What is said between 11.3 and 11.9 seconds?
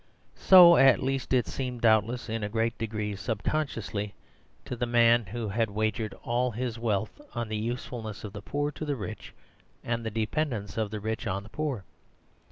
the poor.